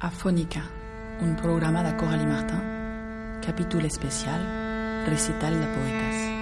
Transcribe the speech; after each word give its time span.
Afónica, 0.00 0.62
un 1.20 1.36
programa 1.36 1.82
de 1.82 1.96
Coralie 1.96 2.26
Martin, 2.26 2.60
capítol 3.44 3.84
especial, 3.86 5.04
recital 5.06 5.58
de 5.58 5.66
poetes. 5.66 6.33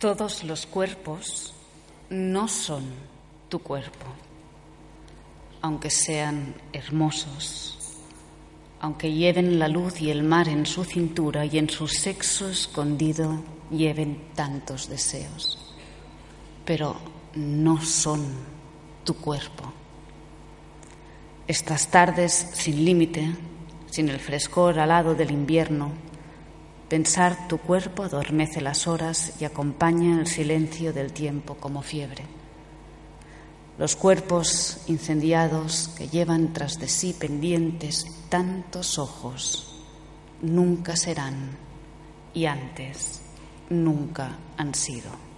Todos 0.00 0.44
los 0.44 0.64
cuerpos 0.64 1.52
no 2.08 2.48
son 2.48 2.84
tu 3.50 3.58
cuerpo, 3.58 4.06
aunque 5.60 5.90
sean 5.90 6.54
hermosos, 6.72 7.98
aunque 8.80 9.12
lleven 9.12 9.58
la 9.58 9.68
luz 9.68 10.00
y 10.00 10.10
el 10.10 10.22
mar 10.22 10.48
en 10.48 10.64
su 10.64 10.84
cintura 10.84 11.44
y 11.44 11.58
en 11.58 11.68
su 11.68 11.86
sexo 11.86 12.48
escondido 12.48 13.42
lleven 13.70 14.30
tantos 14.34 14.88
deseos, 14.88 15.58
pero 16.64 16.96
no 17.34 17.82
son 17.82 18.24
tu 19.04 19.16
cuerpo. 19.16 19.70
Estas 21.46 21.88
tardes 21.88 22.32
sin 22.54 22.86
límite, 22.86 23.34
sin 23.90 24.08
el 24.08 24.18
frescor 24.18 24.78
alado 24.78 25.14
del 25.14 25.30
invierno, 25.30 25.92
Pensar 26.90 27.46
tu 27.46 27.58
cuerpo 27.58 28.02
adormece 28.02 28.60
las 28.60 28.88
horas 28.88 29.34
y 29.40 29.44
acompaña 29.44 30.18
el 30.18 30.26
silencio 30.26 30.92
del 30.92 31.12
tiempo 31.12 31.54
como 31.54 31.82
fiebre. 31.82 32.24
Los 33.78 33.94
cuerpos 33.94 34.78
incendiados 34.88 35.86
que 35.96 36.08
llevan 36.08 36.52
tras 36.52 36.80
de 36.80 36.88
sí 36.88 37.14
pendientes 37.16 38.04
tantos 38.28 38.98
ojos 38.98 39.84
nunca 40.42 40.96
serán 40.96 41.56
y 42.34 42.46
antes 42.46 43.22
nunca 43.68 44.36
han 44.56 44.74
sido. 44.74 45.29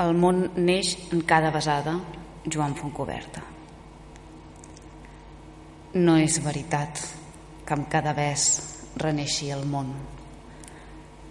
El 0.00 0.14
món 0.16 0.46
neix 0.56 0.94
en 1.12 1.20
cada 1.28 1.50
besada, 1.52 1.92
Joan 2.48 2.72
Fontcoberta. 2.78 3.42
No 6.00 6.14
és 6.16 6.38
veritat 6.40 7.02
que 7.66 7.76
amb 7.76 7.90
cada 7.92 8.14
bes 8.16 8.46
reneixi 9.02 9.50
el 9.52 9.66
món. 9.68 9.90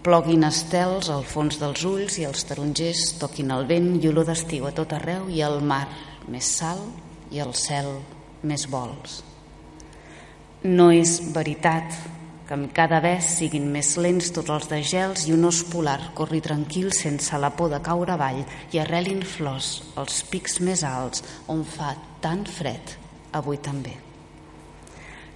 Ploguin 0.06 0.46
estels 0.46 1.10
al 1.10 1.26
fons 1.26 1.58
dels 1.58 1.82
ulls 1.90 2.20
i 2.22 2.28
els 2.30 2.46
tarongers 2.46 3.08
toquin 3.24 3.50
el 3.58 3.66
vent 3.72 3.90
i 3.98 4.12
olor 4.12 4.30
d'estiu 4.30 4.70
a 4.70 4.76
tot 4.78 4.94
arreu 5.00 5.26
i 5.34 5.42
el 5.48 5.58
mar 5.66 5.82
més 6.30 6.54
sal 6.60 6.86
i 7.34 7.42
el 7.42 7.56
cel 7.58 7.90
més 8.46 8.68
vols. 8.70 9.24
No 10.70 10.92
és 10.94 11.18
veritat 11.34 11.98
que 12.50 12.58
cada 12.74 12.98
ves 12.98 13.28
siguin 13.38 13.68
més 13.70 13.92
lents 14.02 14.32
tots 14.34 14.50
els 14.50 14.66
de 14.72 14.80
gels 14.82 15.28
i 15.30 15.36
un 15.36 15.46
os 15.46 15.60
polar 15.70 16.00
corri 16.18 16.40
tranquil 16.42 16.90
sense 16.98 17.38
la 17.38 17.52
por 17.54 17.70
de 17.70 17.78
caure 17.86 18.16
avall 18.16 18.42
i 18.74 18.82
arrelin 18.82 19.22
flors 19.22 19.68
als 20.02 20.24
pics 20.32 20.58
més 20.66 20.82
alts 20.82 21.22
on 21.54 21.62
fa 21.62 21.94
tan 22.24 22.48
fred. 22.50 22.98
Avui 23.38 23.62
també. 23.62 23.94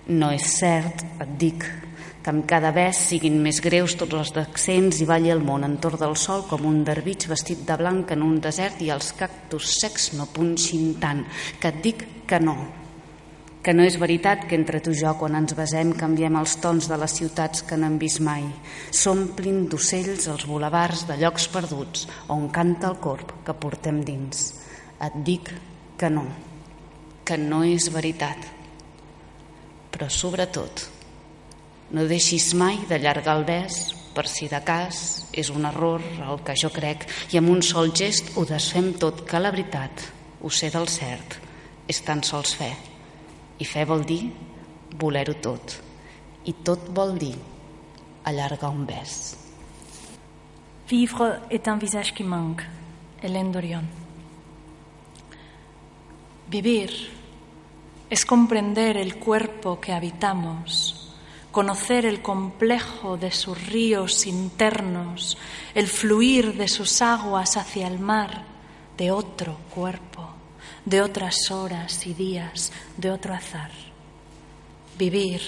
No 0.09 0.31
és 0.33 0.49
cert, 0.57 1.05
et 1.21 1.37
dic, 1.37 1.69
que 2.23 2.33
amb 2.33 2.47
cada 2.49 2.73
ves 2.73 3.05
siguin 3.11 3.37
més 3.45 3.61
greus 3.61 3.93
tots 3.99 4.17
els 4.17 4.33
accents 4.41 4.97
i 5.03 5.05
balli 5.05 5.29
el 5.29 5.45
món 5.45 5.69
entorn 5.69 6.01
del 6.01 6.17
sol 6.17 6.47
com 6.49 6.65
un 6.65 6.81
dervig 6.87 7.29
vestit 7.29 7.61
de 7.67 7.77
blanc 7.77 8.09
en 8.17 8.25
un 8.25 8.39
desert 8.41 8.81
i 8.81 8.89
els 8.89 9.13
cactus 9.19 9.75
secs 9.83 10.15
no 10.17 10.31
punxin 10.33 10.95
tant, 11.03 11.27
que 11.61 11.69
et 11.69 11.83
dic 11.85 12.07
que 12.25 12.41
no, 12.41 12.57
que 13.63 13.71
no 13.71 13.85
és 13.87 13.95
veritat 13.95 14.43
que 14.49 14.57
entre 14.59 14.81
tu 14.83 14.91
i 14.91 14.97
jo, 14.99 15.13
quan 15.15 15.37
ens 15.39 15.55
besem, 15.55 15.93
canviem 15.95 16.35
els 16.35 16.57
tons 16.59 16.89
de 16.91 16.97
les 16.99 17.13
ciutats 17.15 17.63
que 17.63 17.77
no 17.79 17.87
hem 17.87 17.95
vist 18.01 18.19
mai. 18.19 18.43
S'omplin 18.91 19.63
d'ocells 19.71 20.27
els 20.33 20.43
bulevards 20.49 21.05
de 21.07 21.15
llocs 21.21 21.47
perduts 21.53 22.03
on 22.33 22.49
canta 22.51 22.91
el 22.91 22.99
corp 22.99 23.31
que 23.47 23.55
portem 23.55 24.03
dins. 24.03 24.49
Et 24.99 25.15
dic 25.23 25.53
que 25.97 26.11
no, 26.11 26.25
que 27.23 27.39
no 27.39 27.63
és 27.63 27.87
veritat. 27.95 28.51
Però 29.95 30.11
sobretot, 30.11 30.89
no 31.95 32.03
deixis 32.09 32.51
mai 32.59 32.81
d'allargar 32.89 33.39
el 33.39 33.47
bes 33.47 33.83
per 34.13 34.27
si 34.27 34.51
de 34.51 34.59
cas 34.65 34.97
és 35.31 35.49
un 35.53 35.63
error 35.69 36.03
el 36.03 36.43
que 36.43 36.59
jo 36.59 36.69
crec 36.73 37.07
i 37.31 37.39
amb 37.39 37.55
un 37.55 37.63
sol 37.63 37.95
gest 37.95 38.35
ho 38.35 38.43
desfem 38.49 38.91
tot 38.99 39.23
que 39.29 39.39
la 39.39 39.55
veritat, 39.55 40.09
ho 40.43 40.51
sé 40.51 40.67
del 40.73 40.91
cert, 40.91 41.39
és 41.87 42.03
tan 42.03 42.27
sols 42.27 42.57
fe. 42.59 42.92
I 43.59 43.65
fe 43.65 43.85
vol 43.85 44.03
dir 44.05 44.31
voler-ho 44.99 45.35
tot. 45.41 45.79
I 46.45 46.53
tot 46.63 46.89
vol 46.89 47.17
dir 47.17 47.35
un. 48.25 49.35
Vivre 50.87 51.39
est 51.49 51.67
un 51.67 51.77
visage 51.77 52.13
qui 52.13 52.23
manque. 52.23 52.63
Hélène 53.21 53.51
Dorion. 53.51 53.83
Vivir 56.49 56.91
es 58.09 58.25
comprender 58.25 58.97
el 58.97 59.15
cuerpo 59.15 59.79
que 59.79 59.93
habitamos, 59.93 61.09
conocer 61.51 62.05
el 62.05 62.21
complejo 62.21 63.17
de 63.17 63.31
sus 63.31 63.67
ríos 63.67 64.27
internos, 64.27 65.37
el 65.73 65.87
fluir 65.87 66.55
de 66.55 66.67
sus 66.67 67.01
aguas 67.01 67.55
hacia 67.57 67.87
el 67.87 67.97
mar 67.97 68.43
de 68.97 69.09
otro 69.11 69.57
cuerpo, 69.73 70.32
de 70.85 71.01
otras 71.01 71.51
horas 71.51 72.05
y 72.05 72.13
días, 72.13 72.71
de 72.97 73.11
otro 73.11 73.33
azar. 73.33 73.71
Vivir 74.97 75.41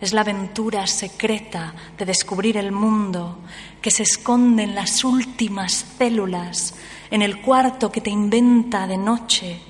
es 0.00 0.12
la 0.12 0.22
aventura 0.22 0.86
secreta 0.86 1.74
de 1.98 2.06
descubrir 2.06 2.56
el 2.56 2.72
mundo 2.72 3.38
que 3.82 3.90
se 3.90 4.02
esconde 4.02 4.62
en 4.62 4.74
las 4.74 5.04
últimas 5.04 5.84
células, 5.98 6.74
en 7.10 7.22
el 7.22 7.40
cuarto 7.42 7.92
que 7.92 8.00
te 8.00 8.10
inventa 8.10 8.86
de 8.86 8.96
noche, 8.96 9.60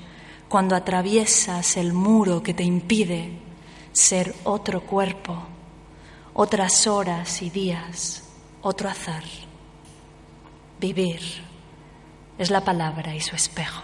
cuando 0.47 0.75
atraviesas 0.75 1.77
el 1.77 1.93
muro 1.93 2.43
que 2.43 2.53
te 2.53 2.63
impide 2.63 3.31
ser 3.93 4.35
otro 4.43 4.81
cuerpo, 4.81 5.37
otras 6.33 6.87
horas 6.87 7.41
y 7.41 7.49
días, 7.49 8.23
otro 8.61 8.89
azar. 8.89 9.23
Vivir 10.79 11.21
es 12.37 12.49
la 12.49 12.63
palabra 12.63 13.15
y 13.15 13.21
su 13.21 13.35
espejo. 13.35 13.83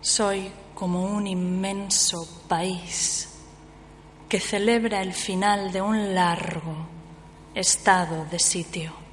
Soy 0.00 0.50
como 0.74 1.04
un 1.04 1.26
inmenso 1.26 2.44
país 2.48 3.28
que 4.28 4.38
celebra 4.38 5.02
el 5.02 5.12
final 5.12 5.72
de 5.72 5.80
un 5.82 6.14
largo 6.14 6.86
estado 7.54 8.24
de 8.26 8.38
sitio 8.38 9.07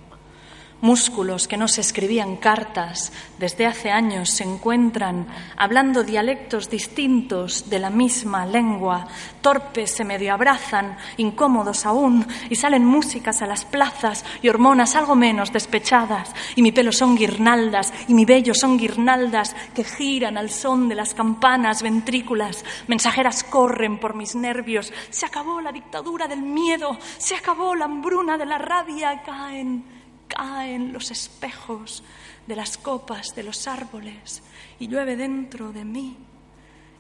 músculos 0.82 1.48
que 1.48 1.58
no 1.58 1.68
se 1.68 1.82
escribían 1.82 2.36
cartas 2.36 3.12
desde 3.38 3.66
hace 3.66 3.92
años 3.92 4.30
se 4.30 4.44
encuentran 4.44 5.28
hablando 5.58 6.04
dialectos 6.04 6.70
distintos 6.70 7.70
de 7.70 7.80
la 7.80 7.90
misma 7.90 8.46
lengua, 8.46 9.08
torpes 9.42 9.92
se 9.92 10.04
medio 10.04 10.34
abrazan, 10.34 10.98
incómodos 11.18 11.86
aún, 11.86 12.26
y 12.50 12.56
salen 12.56 12.86
músicas 12.86 13.42
a 13.42 13.48
las 13.48 13.66
plazas 13.66 14.26
y 14.42 14.50
hormonas 14.50 14.96
algo 14.96 15.16
menos 15.16 15.52
despechadas, 15.52 16.34
y 16.56 16.62
mi 16.62 16.72
pelo 16.72 16.92
son 16.92 17.16
guirnaldas 17.16 17.94
y 18.08 18.14
mi 18.14 18.26
vello 18.26 18.54
son 18.54 18.78
guirnaldas 18.78 19.56
que 19.74 19.84
giran 19.84 20.38
al 20.38 20.50
son 20.50 20.90
de 20.90 20.96
las 20.96 21.14
campanas 21.14 21.82
ventrículas, 21.82 22.64
mensajeras 22.88 23.44
corren 23.44 24.00
por 24.00 24.16
mis 24.16 24.36
nervios, 24.36 24.92
se 25.10 25.26
acabó 25.26 25.62
la 25.62 25.72
dictadura 25.72 26.28
del 26.28 26.42
miedo, 26.42 26.98
se 27.18 27.36
acabó 27.36 27.76
la 27.76 27.86
hambruna 27.86 28.38
de 28.38 28.46
la 28.46 28.58
rabia, 28.58 29.22
caen 29.24 30.05
caen 30.36 30.94
los 30.94 31.12
espejos 31.12 32.04
de 32.46 32.56
las 32.56 32.78
copas 32.78 33.36
de 33.36 33.44
los 33.44 33.68
árboles 33.68 34.44
y 34.80 34.88
llueve 34.88 35.16
dentro 35.16 35.72
de 35.72 35.86
mí. 35.86 36.18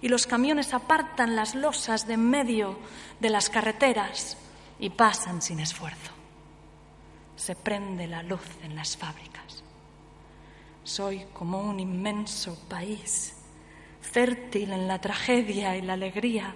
Y 0.01 0.07
los 0.07 0.27
camiones 0.27 0.73
apartan 0.73 1.35
las 1.35 1.55
losas 1.55 2.07
de 2.07 2.13
en 2.13 2.29
medio 2.29 2.79
de 3.19 3.29
las 3.29 3.49
carreteras 3.49 4.37
y 4.79 4.89
pasan 4.89 5.41
sin 5.41 5.59
esfuerzo. 5.59 6.11
Se 7.35 7.55
prende 7.55 8.07
la 8.07 8.23
luz 8.23 8.45
en 8.63 8.75
las 8.75 8.95
fábricas. 8.97 9.63
Soy 10.83 11.25
como 11.33 11.61
un 11.61 11.79
inmenso 11.79 12.57
país, 12.69 13.33
fértil 14.01 14.71
en 14.71 14.87
la 14.87 14.99
tragedia 14.99 15.75
y 15.75 15.81
la 15.81 15.93
alegría. 15.93 16.53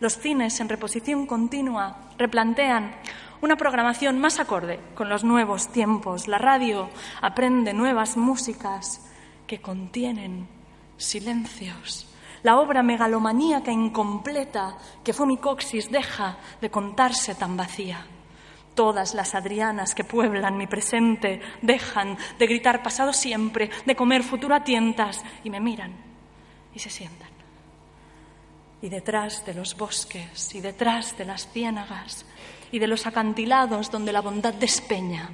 Los 0.00 0.18
cines 0.18 0.58
en 0.60 0.68
reposición 0.68 1.26
continua 1.26 2.10
replantean 2.18 2.96
una 3.40 3.56
programación 3.56 4.18
más 4.18 4.40
acorde 4.40 4.80
con 4.94 5.08
los 5.08 5.24
nuevos 5.24 5.68
tiempos. 5.68 6.28
La 6.28 6.38
radio 6.38 6.90
aprende 7.20 7.72
nuevas 7.72 8.16
músicas 8.16 9.06
que 9.46 9.60
contienen 9.60 10.48
silencios. 10.96 12.06
La 12.42 12.58
obra 12.58 12.82
megalomaníaca 12.82 13.72
incompleta 13.72 14.76
que 15.02 15.12
fue 15.12 15.26
mi 15.26 15.38
coxis 15.38 15.90
deja 15.90 16.38
de 16.60 16.70
contarse 16.70 17.34
tan 17.34 17.56
vacía. 17.56 18.06
Todas 18.74 19.14
las 19.14 19.34
Adrianas 19.34 19.94
que 19.94 20.04
pueblan 20.04 20.56
mi 20.56 20.68
presente 20.68 21.40
dejan 21.62 22.16
de 22.38 22.46
gritar 22.46 22.82
pasado 22.82 23.12
siempre, 23.12 23.70
de 23.84 23.96
comer 23.96 24.22
futuro 24.22 24.54
a 24.54 24.62
tientas 24.62 25.24
y 25.42 25.50
me 25.50 25.58
miran 25.58 25.96
y 26.72 26.78
se 26.78 26.90
sientan. 26.90 27.28
Y 28.80 28.88
detrás 28.88 29.44
de 29.44 29.54
los 29.54 29.76
bosques 29.76 30.54
y 30.54 30.60
detrás 30.60 31.18
de 31.18 31.24
las 31.24 31.48
ciénagas 31.50 32.24
y 32.72 32.78
de 32.78 32.86
los 32.86 33.06
acantilados 33.06 33.90
donde 33.90 34.12
la 34.12 34.20
bondad 34.20 34.54
despeña, 34.54 35.30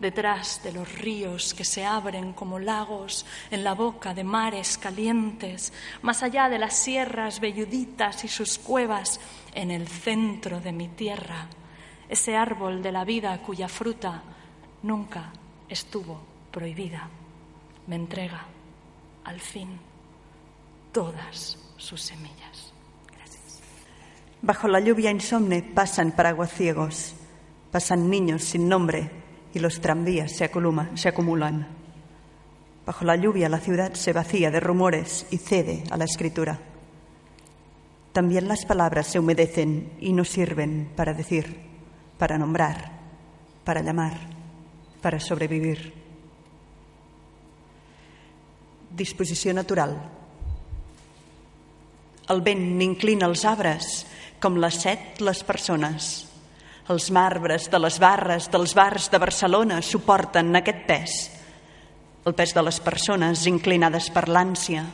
detrás 0.00 0.62
de 0.62 0.72
los 0.72 0.98
ríos 0.98 1.54
que 1.54 1.64
se 1.64 1.84
abren 1.84 2.32
como 2.32 2.58
lagos 2.58 3.26
en 3.50 3.64
la 3.64 3.74
boca 3.74 4.14
de 4.14 4.24
mares 4.24 4.78
calientes, 4.78 5.72
más 6.02 6.22
allá 6.22 6.48
de 6.48 6.58
las 6.58 6.76
sierras 6.76 7.40
velluditas 7.40 8.24
y 8.24 8.28
sus 8.28 8.58
cuevas, 8.58 9.20
en 9.54 9.70
el 9.70 9.88
centro 9.88 10.60
de 10.60 10.72
mi 10.72 10.88
tierra, 10.88 11.48
ese 12.08 12.36
árbol 12.36 12.82
de 12.82 12.92
la 12.92 13.04
vida 13.04 13.38
cuya 13.42 13.68
fruta 13.68 14.22
nunca 14.82 15.32
estuvo 15.68 16.20
prohibida, 16.50 17.08
me 17.86 17.96
entrega 17.96 18.46
al 19.24 19.40
fin 19.40 19.78
todas 20.92 21.58
sus 21.76 22.00
semillas. 22.00 22.72
Bajo 24.40 24.68
la 24.68 24.80
lluvia 24.80 25.10
insomne 25.10 25.62
pasan 25.62 26.12
paraguaciegos, 26.12 27.14
pasan 27.72 28.08
niños 28.08 28.44
sin 28.44 28.68
nombre 28.68 29.10
y 29.52 29.58
los 29.58 29.80
tranvías 29.80 30.32
se, 30.32 30.50
se 30.94 31.08
acumulan. 31.08 31.66
Bajo 32.86 33.04
la 33.04 33.16
lluvia 33.16 33.48
la 33.48 33.58
ciudad 33.58 33.94
se 33.94 34.12
vacía 34.12 34.50
de 34.50 34.60
rumores 34.60 35.26
y 35.30 35.38
cede 35.38 35.82
a 35.90 35.96
la 35.96 36.04
escritura. 36.04 36.58
También 38.12 38.48
las 38.48 38.64
palabras 38.64 39.08
se 39.08 39.18
humedecen 39.18 39.92
y 40.00 40.12
no 40.12 40.24
sirven 40.24 40.90
para 40.96 41.12
decir, 41.12 41.60
para 42.16 42.38
nombrar, 42.38 42.92
para 43.64 43.82
llamar, 43.82 44.16
para 45.02 45.20
sobrevivir. 45.20 45.92
Disposició 48.96 49.52
natural. 49.52 49.98
El 52.28 52.40
vent 52.42 52.64
n'inclina 52.80 53.28
els 53.28 53.44
arbres 53.44 54.06
com 54.40 54.58
les 54.60 54.78
set 54.82 55.22
les 55.24 55.42
persones. 55.46 56.28
Els 56.88 57.10
marbres 57.12 57.68
de 57.68 57.80
les 57.82 57.98
barres 58.00 58.48
dels 58.52 58.72
bars 58.74 59.10
de 59.12 59.20
Barcelona 59.20 59.82
suporten 59.84 60.56
aquest 60.56 60.86
pes. 60.88 61.18
El 62.24 62.34
pes 62.36 62.54
de 62.56 62.64
les 62.64 62.80
persones 62.80 63.44
inclinades 63.50 64.08
per 64.12 64.26
l'ànsia, 64.28 64.86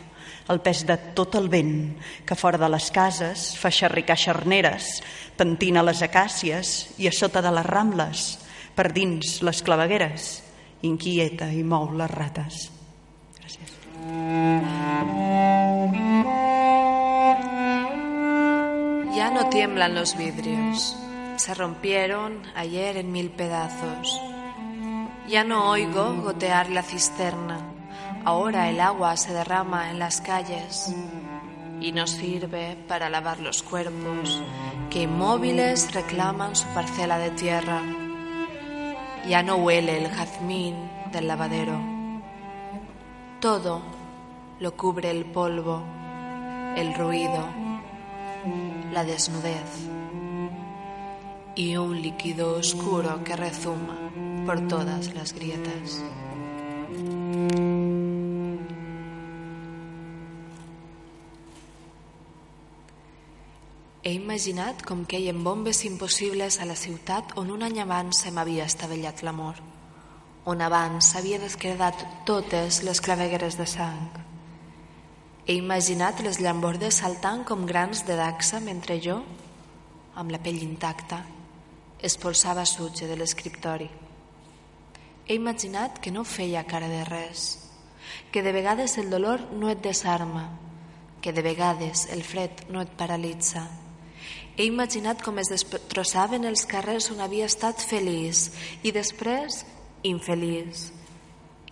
el 0.52 0.61
pes 0.61 0.85
de 0.87 0.97
tot 1.16 1.38
el 1.38 1.49
vent 1.49 1.95
que 2.26 2.37
fora 2.37 2.59
de 2.61 2.68
les 2.68 2.90
cases 2.92 3.52
fa 3.59 3.73
xerricar 3.73 4.18
xarneres, 4.21 5.00
pentina 5.38 5.85
les 5.87 6.02
acàcies 6.04 6.75
i 7.00 7.09
a 7.09 7.14
sota 7.14 7.42
de 7.45 7.52
les 7.54 7.66
rambles, 7.66 8.26
per 8.75 8.90
dins 8.92 9.40
les 9.47 9.62
clavegueres, 9.62 10.42
inquieta 10.83 11.50
i 11.54 11.62
mou 11.64 11.92
les 11.97 12.11
rates. 12.11 12.71
Gràcies. 13.40 13.78
Ya 19.16 19.30
no 19.30 19.49
tiemblan 19.49 19.94
los 19.94 20.16
vidrios, 20.16 20.97
se 21.37 21.54
rompieron 21.54 22.42
ayer 22.56 22.97
en 22.97 23.12
mil 23.12 23.30
pedazos. 23.30 24.21
Ya 25.28 25.44
no 25.44 25.71
oigo 25.71 26.16
gotear 26.23 26.68
la 26.71 26.83
cisterna, 26.83 27.61
ahora 28.25 28.68
el 28.68 28.80
agua 28.80 29.16
se 29.16 29.33
derrama 29.33 29.90
en 29.90 30.00
las 30.00 30.21
calles 30.21 30.92
y 31.80 31.92
no 31.92 32.09
sirve 32.09 32.76
para 32.88 33.09
lavar 33.09 33.38
los 33.38 33.62
cuerpos 33.62 34.42
que 34.90 35.02
inmóviles 35.02 35.94
reclaman 35.94 36.56
su 36.56 36.66
parcela 36.75 37.16
de 37.18 37.30
tierra. 37.30 37.83
Ya 39.28 39.44
no 39.44 39.56
huele 39.56 39.99
el 39.99 40.11
jazmín 40.11 40.75
del 41.12 41.28
lavadero. 41.28 41.80
Todo 43.40 43.80
lo 44.59 44.76
cubre 44.76 45.12
el 45.12 45.25
polvo, 45.25 45.85
el 46.76 46.94
ruido 46.94 47.64
la 48.94 49.04
desnudez 49.04 49.70
y 51.56 51.76
un 51.76 52.00
líquido 52.00 52.56
oscuro 52.56 53.24
que 53.24 53.34
rezuma 53.34 53.98
por 54.46 54.68
todas 54.68 55.12
las 55.14 55.32
grietas. 55.32 56.00
He 64.04 64.12
imaginat 64.12 64.84
com 64.84 65.04
queien 65.04 65.42
bombes 65.42 65.84
impossibles 65.84 66.60
a 66.60 66.64
la 66.64 66.76
ciutat 66.76 67.32
on 67.36 67.50
un 67.50 67.64
any 67.64 67.80
abans 67.80 68.20
se 68.22 68.30
m'havia 68.30 68.66
estavellat 68.68 69.24
l'amor, 69.24 69.56
on 70.44 70.60
abans 70.60 71.10
s'havia 71.10 71.40
descredat 71.42 72.04
totes 72.28 72.82
les 72.84 73.00
clavegueres 73.00 73.56
de 73.58 73.66
sang, 73.66 74.34
he 75.46 75.58
imaginat 75.60 76.22
les 76.24 76.38
llambordes 76.40 77.02
saltant 77.02 77.42
com 77.44 77.66
grans 77.68 78.06
de 78.08 78.16
daxa 78.16 78.62
mentre 78.64 78.96
jo, 79.04 79.18
amb 80.16 80.32
la 80.32 80.40
pell 80.40 80.62
intacta, 80.64 81.18
espolsava 82.00 82.64
sutge 82.64 83.08
de 83.10 83.18
l'escriptori. 83.20 83.90
He 85.28 85.36
imaginat 85.36 86.00
que 86.00 86.12
no 86.12 86.24
feia 86.24 86.64
cara 86.64 86.88
de 86.88 87.02
res, 87.04 87.44
que 88.32 88.42
de 88.42 88.52
vegades 88.56 88.96
el 88.96 89.10
dolor 89.12 89.44
no 89.52 89.68
et 89.68 89.84
desarma, 89.84 90.48
que 91.20 91.32
de 91.32 91.44
vegades 91.44 92.08
el 92.12 92.24
fred 92.24 92.64
no 92.72 92.80
et 92.80 92.96
paralitza. 92.96 93.66
He 94.56 94.64
imaginat 94.64 95.20
com 95.24 95.36
es 95.42 95.52
destrossaven 95.52 96.44
els 96.48 96.64
carrers 96.64 97.10
on 97.12 97.20
havia 97.20 97.48
estat 97.50 97.84
feliç 97.84 98.48
i 98.82 98.92
després 98.96 99.64
infeliç. 100.04 100.88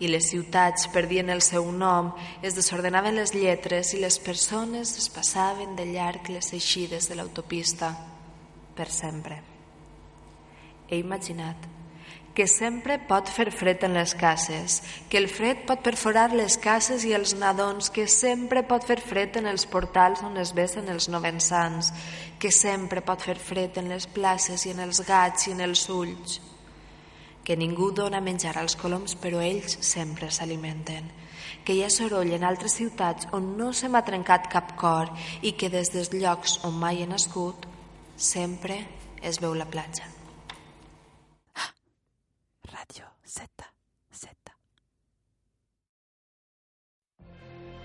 I 0.03 0.09
les 0.11 0.33
ciutats 0.33 0.89
perdien 0.91 1.31
el 1.31 1.45
seu 1.47 1.69
nom, 1.71 2.11
es 2.43 2.57
desordenaven 2.59 3.15
les 3.21 3.35
lletres 3.37 3.93
i 3.95 4.01
les 4.03 4.19
persones 4.19 4.97
es 4.99 5.07
passaven 5.15 5.77
de 5.79 5.87
llarg 5.93 6.27
les 6.35 6.51
eixides 6.57 7.07
de 7.07 7.19
l'autopista 7.19 7.93
per 8.75 8.89
sempre. 8.91 9.39
He 10.91 10.99
imaginat 10.99 11.71
que 12.35 12.47
sempre 12.49 12.97
pot 12.99 13.29
fer 13.29 13.51
fred 13.53 13.85
en 13.85 13.95
les 13.95 14.15
cases, 14.17 14.81
que 15.09 15.21
el 15.21 15.29
fred 15.29 15.67
pot 15.69 15.83
perforar 15.85 16.33
les 16.33 16.57
cases 16.57 17.05
i 17.05 17.13
els 17.13 17.35
nadons, 17.37 17.91
que 17.93 18.07
sempre 18.09 18.65
pot 18.65 18.87
fer 18.89 18.99
fred 19.05 19.37
en 19.39 19.51
els 19.51 19.67
portals 19.69 20.25
on 20.25 20.39
es 20.41 20.55
besen 20.57 20.89
els 20.89 21.11
novensans, 21.13 21.93
que 22.41 22.51
sempre 22.51 23.05
pot 23.05 23.21
fer 23.21 23.37
fred 23.37 23.77
en 23.79 23.93
les 23.93 24.09
places 24.09 24.65
i 24.67 24.73
en 24.73 24.81
els 24.87 25.05
gats 25.07 25.47
i 25.47 25.55
en 25.55 25.61
els 25.69 25.85
ulls, 25.93 26.41
que 27.45 27.57
ningú 27.57 27.91
dona 27.93 28.21
menjar 28.21 28.57
als 28.59 28.77
coloms 28.77 29.17
però 29.19 29.43
ells 29.43 29.79
sempre 29.81 30.31
s'alimenten, 30.31 31.11
que 31.65 31.75
hi 31.75 31.83
ha 31.83 31.91
soroll 31.91 32.33
en 32.33 32.45
altres 32.45 32.79
ciutats 32.79 33.29
on 33.33 33.57
no 33.59 33.73
se 33.73 33.89
m'ha 33.89 34.05
trencat 34.07 34.49
cap 34.51 34.77
cor 34.79 35.13
i 35.43 35.53
que 35.53 35.71
des 35.71 35.91
dels 35.91 36.13
llocs 36.15 36.61
on 36.65 36.79
mai 36.79 37.03
he 37.03 37.07
nascut 37.07 37.67
sempre 38.17 38.83
es 39.23 39.41
veu 39.41 39.55
la 39.55 39.67
platja. 39.67 40.13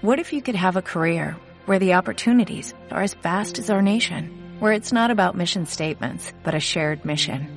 What 0.08 0.20
if 0.20 0.32
you 0.32 0.44
could 0.44 0.56
have 0.56 0.78
a 0.78 0.82
career 0.82 1.36
where 1.66 1.80
the 1.80 1.96
opportunities 1.96 2.74
are 2.92 3.02
as 3.02 3.16
vast 3.16 3.58
as 3.58 3.72
our 3.72 3.82
nation, 3.82 4.56
where 4.60 4.72
it's 4.72 4.94
not 4.94 5.10
about 5.10 5.36
mission 5.36 5.66
statements, 5.66 6.32
but 6.44 6.54
a 6.54 6.60
shared 6.60 7.04
mission? 7.04 7.57